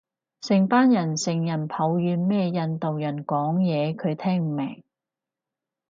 [0.41, 4.83] 成班人成人抱怨咩印度人講嘢佢聽唔明